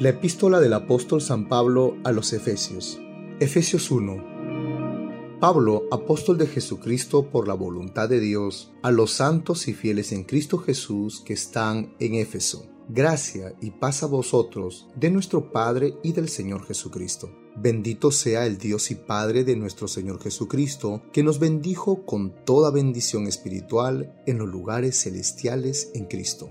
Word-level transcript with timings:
La 0.00 0.08
epístola 0.08 0.58
del 0.58 0.72
apóstol 0.72 1.22
San 1.22 1.48
Pablo 1.48 1.96
a 2.02 2.10
los 2.10 2.32
Efesios. 2.32 3.00
Efesios 3.38 3.92
1. 3.92 5.38
Pablo, 5.38 5.84
apóstol 5.92 6.36
de 6.36 6.48
Jesucristo 6.48 7.30
por 7.30 7.46
la 7.46 7.54
voluntad 7.54 8.08
de 8.08 8.18
Dios, 8.18 8.72
a 8.82 8.90
los 8.90 9.12
santos 9.12 9.68
y 9.68 9.72
fieles 9.72 10.10
en 10.10 10.24
Cristo 10.24 10.58
Jesús 10.58 11.22
que 11.24 11.32
están 11.32 11.94
en 12.00 12.14
Éfeso. 12.14 12.66
Gracia 12.88 13.54
y 13.60 13.70
paz 13.70 14.02
a 14.02 14.06
vosotros 14.06 14.88
de 14.96 15.10
nuestro 15.10 15.52
Padre 15.52 15.94
y 16.02 16.10
del 16.10 16.28
Señor 16.28 16.66
Jesucristo. 16.66 17.30
Bendito 17.54 18.10
sea 18.10 18.46
el 18.46 18.58
Dios 18.58 18.90
y 18.90 18.96
Padre 18.96 19.44
de 19.44 19.54
nuestro 19.54 19.86
Señor 19.86 20.20
Jesucristo, 20.20 21.02
que 21.12 21.22
nos 21.22 21.38
bendijo 21.38 22.04
con 22.04 22.34
toda 22.44 22.72
bendición 22.72 23.28
espiritual 23.28 24.20
en 24.26 24.38
los 24.38 24.48
lugares 24.48 25.00
celestiales 25.00 25.92
en 25.94 26.06
Cristo 26.06 26.50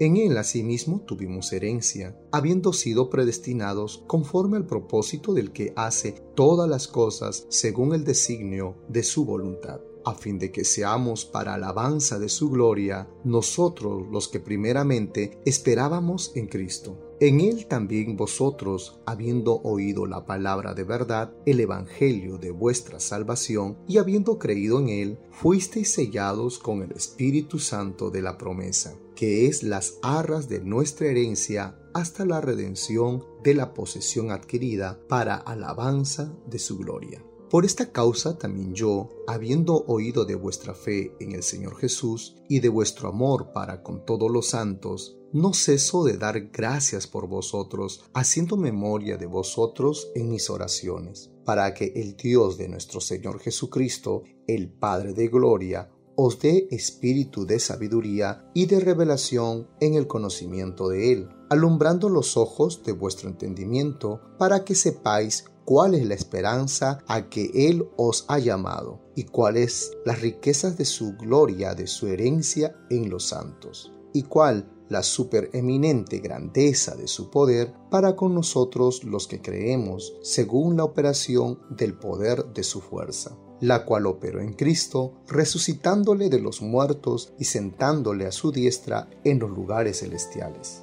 en 0.00 0.16
él 0.16 0.36
asimismo 0.38 1.02
tuvimos 1.02 1.52
herencia, 1.52 2.18
habiendo 2.32 2.72
sido 2.72 3.10
predestinados 3.10 4.02
conforme 4.06 4.56
al 4.56 4.66
propósito 4.66 5.34
del 5.34 5.52
que 5.52 5.72
hace 5.76 6.12
todas 6.34 6.68
las 6.68 6.88
cosas 6.88 7.46
según 7.50 7.94
el 7.94 8.04
designio 8.04 8.76
de 8.88 9.02
su 9.02 9.24
voluntad 9.24 9.80
a 10.04 10.14
fin 10.14 10.38
de 10.38 10.50
que 10.50 10.64
seamos 10.64 11.24
para 11.24 11.54
alabanza 11.54 12.18
de 12.18 12.28
su 12.28 12.50
gloria, 12.50 13.08
nosotros 13.24 14.06
los 14.10 14.28
que 14.28 14.40
primeramente 14.40 15.40
esperábamos 15.44 16.32
en 16.34 16.46
Cristo. 16.46 17.10
En 17.20 17.40
Él 17.40 17.66
también 17.66 18.16
vosotros, 18.16 18.98
habiendo 19.04 19.60
oído 19.62 20.06
la 20.06 20.24
palabra 20.24 20.72
de 20.72 20.84
verdad, 20.84 21.34
el 21.44 21.60
Evangelio 21.60 22.38
de 22.38 22.50
vuestra 22.50 22.98
salvación, 22.98 23.76
y 23.86 23.98
habiendo 23.98 24.38
creído 24.38 24.78
en 24.78 24.88
Él, 24.88 25.18
fuisteis 25.30 25.92
sellados 25.92 26.58
con 26.58 26.82
el 26.82 26.92
Espíritu 26.92 27.58
Santo 27.58 28.10
de 28.10 28.22
la 28.22 28.38
promesa, 28.38 28.96
que 29.14 29.46
es 29.46 29.62
las 29.62 29.98
arras 30.02 30.48
de 30.48 30.60
nuestra 30.60 31.08
herencia 31.08 31.76
hasta 31.92 32.24
la 32.24 32.40
redención 32.40 33.22
de 33.44 33.52
la 33.52 33.74
posesión 33.74 34.30
adquirida 34.30 34.98
para 35.06 35.34
alabanza 35.34 36.32
de 36.46 36.58
su 36.58 36.78
gloria. 36.78 37.22
Por 37.50 37.64
esta 37.64 37.90
causa 37.90 38.38
también 38.38 38.74
yo, 38.74 39.10
habiendo 39.26 39.84
oído 39.88 40.24
de 40.24 40.36
vuestra 40.36 40.72
fe 40.72 41.16
en 41.18 41.32
el 41.32 41.42
Señor 41.42 41.76
Jesús 41.78 42.36
y 42.48 42.60
de 42.60 42.68
vuestro 42.68 43.08
amor 43.08 43.52
para 43.52 43.82
con 43.82 44.06
todos 44.06 44.30
los 44.30 44.50
santos, 44.50 45.18
no 45.32 45.52
ceso 45.52 46.04
de 46.04 46.16
dar 46.16 46.50
gracias 46.52 47.08
por 47.08 47.26
vosotros, 47.26 48.04
haciendo 48.14 48.56
memoria 48.56 49.16
de 49.16 49.26
vosotros 49.26 50.12
en 50.14 50.30
mis 50.30 50.48
oraciones, 50.48 51.32
para 51.44 51.74
que 51.74 51.92
el 51.96 52.16
Dios 52.16 52.56
de 52.56 52.68
nuestro 52.68 53.00
Señor 53.00 53.40
Jesucristo, 53.40 54.22
el 54.46 54.70
Padre 54.70 55.12
de 55.12 55.26
Gloria, 55.26 55.90
os 56.14 56.38
dé 56.38 56.68
espíritu 56.70 57.46
de 57.46 57.58
sabiduría 57.58 58.48
y 58.54 58.66
de 58.66 58.78
revelación 58.78 59.68
en 59.80 59.94
el 59.94 60.06
conocimiento 60.06 60.88
de 60.88 61.12
Él, 61.12 61.28
alumbrando 61.48 62.08
los 62.08 62.36
ojos 62.36 62.84
de 62.84 62.92
vuestro 62.92 63.28
entendimiento, 63.28 64.20
para 64.38 64.64
que 64.64 64.74
sepáis 64.74 65.46
cuál 65.64 65.94
es 65.94 66.06
la 66.06 66.14
esperanza 66.14 66.98
a 67.06 67.28
que 67.28 67.50
Él 67.54 67.88
os 67.96 68.24
ha 68.28 68.38
llamado 68.38 69.00
y 69.14 69.24
cuáles 69.24 69.92
las 70.04 70.20
riquezas 70.20 70.76
de 70.76 70.84
su 70.84 71.16
gloria, 71.16 71.74
de 71.74 71.86
su 71.86 72.08
herencia 72.08 72.74
en 72.90 73.10
los 73.10 73.28
santos, 73.28 73.92
y 74.12 74.22
cuál 74.24 74.70
la 74.88 75.02
supereminente 75.04 76.18
grandeza 76.18 76.96
de 76.96 77.06
su 77.06 77.30
poder 77.30 77.72
para 77.90 78.16
con 78.16 78.34
nosotros 78.34 79.04
los 79.04 79.28
que 79.28 79.40
creemos, 79.40 80.14
según 80.22 80.76
la 80.76 80.84
operación 80.84 81.60
del 81.70 81.94
poder 81.94 82.46
de 82.46 82.64
su 82.64 82.80
fuerza, 82.80 83.36
la 83.60 83.84
cual 83.84 84.06
operó 84.06 84.40
en 84.40 84.54
Cristo, 84.54 85.14
resucitándole 85.28 86.28
de 86.28 86.40
los 86.40 86.60
muertos 86.60 87.32
y 87.38 87.44
sentándole 87.44 88.26
a 88.26 88.32
su 88.32 88.50
diestra 88.50 89.08
en 89.22 89.38
los 89.38 89.50
lugares 89.50 90.00
celestiales 90.00 90.82